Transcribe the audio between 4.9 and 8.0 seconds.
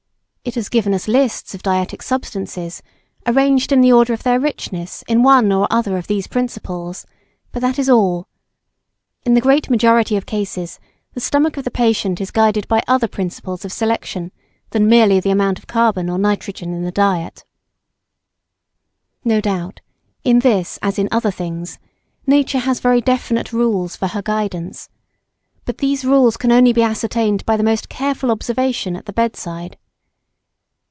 in one or other of these principles; but that is